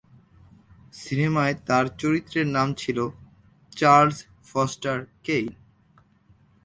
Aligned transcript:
সিনেমায় 0.93 1.55
তার 1.67 1.85
চরিত্রের 2.01 2.47
নাম 2.47 2.67
ছিল 2.73 2.97
চার্লস 3.77 4.17
ফস্টার 4.49 4.97
কেইন। 5.23 5.47